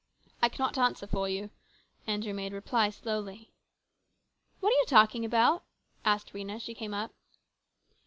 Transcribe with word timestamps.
"I 0.41 0.49
cannot 0.49 0.79
answer 0.79 1.05
for 1.05 1.29
you," 1.29 1.51
Andrew 2.07 2.33
made 2.33 2.53
reply 2.53 2.89
slowly." 2.89 3.51
What 4.59 4.69
are 4.69 4.79
you 4.79 4.85
talking 4.87 5.23
about?" 5.23 5.63
asked 6.03 6.33
Rhena 6.33 6.55
as 6.55 6.63
she 6.63 6.73
came 6.73 6.95
up. 6.95 7.11